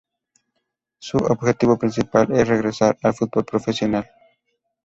[0.97, 4.09] Su objetivo principal es regresar al fútbol profesional.